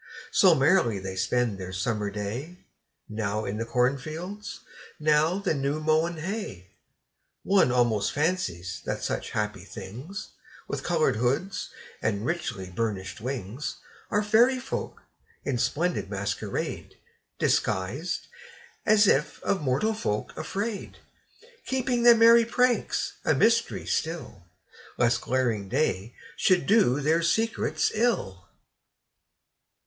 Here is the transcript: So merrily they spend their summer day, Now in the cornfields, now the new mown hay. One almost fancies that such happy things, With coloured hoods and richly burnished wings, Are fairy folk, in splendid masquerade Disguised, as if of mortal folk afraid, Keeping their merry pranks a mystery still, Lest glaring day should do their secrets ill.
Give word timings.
So 0.31 0.55
merrily 0.55 0.97
they 0.97 1.15
spend 1.15 1.59
their 1.59 1.71
summer 1.71 2.09
day, 2.09 2.57
Now 3.07 3.45
in 3.45 3.57
the 3.59 3.65
cornfields, 3.65 4.61
now 4.99 5.37
the 5.37 5.53
new 5.53 5.79
mown 5.79 6.17
hay. 6.17 6.69
One 7.43 7.71
almost 7.71 8.11
fancies 8.11 8.81
that 8.85 9.03
such 9.03 9.29
happy 9.29 9.63
things, 9.63 10.29
With 10.67 10.81
coloured 10.81 11.17
hoods 11.17 11.69
and 12.01 12.25
richly 12.25 12.71
burnished 12.71 13.21
wings, 13.21 13.75
Are 14.09 14.23
fairy 14.23 14.57
folk, 14.59 15.03
in 15.43 15.59
splendid 15.59 16.09
masquerade 16.09 16.97
Disguised, 17.37 18.25
as 18.87 19.05
if 19.05 19.39
of 19.43 19.61
mortal 19.61 19.93
folk 19.93 20.35
afraid, 20.35 20.97
Keeping 21.67 22.01
their 22.01 22.17
merry 22.17 22.43
pranks 22.43 23.13
a 23.23 23.35
mystery 23.35 23.85
still, 23.85 24.45
Lest 24.97 25.21
glaring 25.21 25.69
day 25.69 26.15
should 26.35 26.65
do 26.65 27.01
their 27.01 27.21
secrets 27.21 27.91
ill. 27.93 28.47